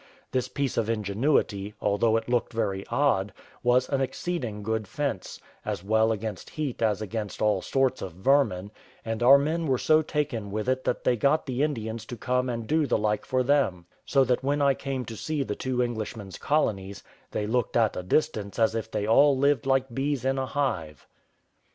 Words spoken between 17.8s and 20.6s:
a distance as if they all lived like bees in a